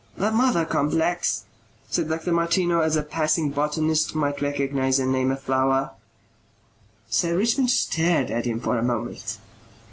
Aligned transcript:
"The 0.17 0.31
mother 0.31 0.65
complex," 0.65 1.43
said 1.87 2.09
Dr. 2.09 2.31
Martineau 2.31 2.79
as 2.79 2.95
a 2.95 3.03
passing 3.03 3.51
botanist 3.51 4.15
might 4.15 4.41
recognize 4.41 4.97
and 4.97 5.11
name 5.11 5.29
a 5.29 5.37
flower. 5.37 5.91
Sir 7.07 7.37
Richmond 7.37 7.69
stared 7.69 8.31
at 8.31 8.45
him 8.47 8.59
for 8.59 8.79
a 8.79 8.83
moment. 8.83 9.37